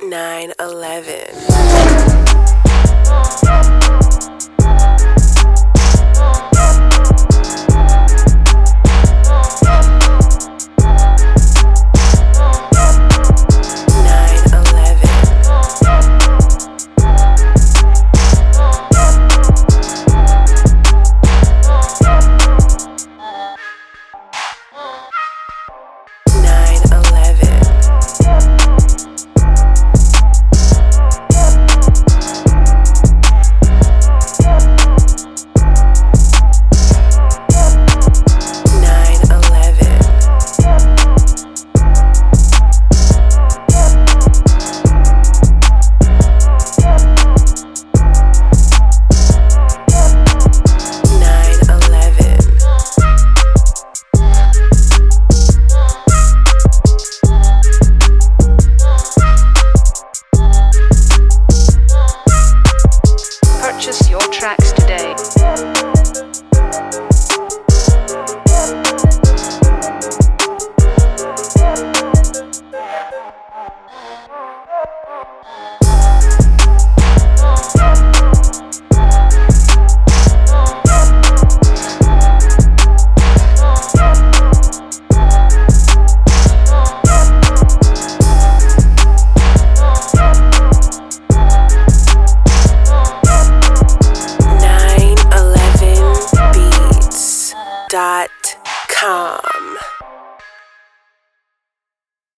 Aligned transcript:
9 0.00 0.52
11. 0.58 2.47
他 99.00 99.40